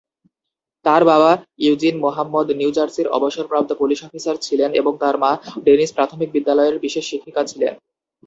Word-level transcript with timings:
তার 0.85 1.01
বাবা 1.05 1.31
Eugene 1.59 1.95
Muhammad 2.05 2.47
new 2.59 2.71
জার্সির 2.77 3.07
অবসরপ্রাপ্ত 3.17 3.71
পুলিশ 3.73 3.99
অফিসার 4.03 4.35
ছিলেন 4.45 4.69
এবং 4.73 4.93
তার 5.01 5.15
মা 5.23 5.31
ডেনিস 5.65 5.91
প্রাথমিক 5.93 6.29
বিদ্যালয়ের 6.35 6.75
বিশেষ 6.85 7.03
শিক্ষিকা 7.07 7.41
ছিলেন। 7.43 7.73